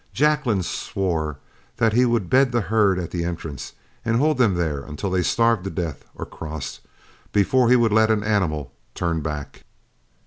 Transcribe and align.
Jacklin 0.13 0.63
swore 0.63 1.37
that 1.77 1.93
he 1.93 2.07
would 2.07 2.27
bed 2.27 2.51
that 2.53 2.61
herd 2.61 2.97
at 2.97 3.11
the 3.11 3.23
entrance, 3.23 3.73
and 4.03 4.15
hold 4.17 4.39
them 4.39 4.55
there 4.55 4.79
until 4.79 5.11
they 5.11 5.21
starved 5.21 5.63
to 5.65 5.69
death 5.69 6.05
or 6.15 6.25
crossed, 6.25 6.79
before 7.31 7.69
he 7.69 7.75
would 7.75 7.93
let 7.93 8.09
an 8.09 8.23
animal 8.23 8.71
turn 8.95 9.21
back. 9.21 9.63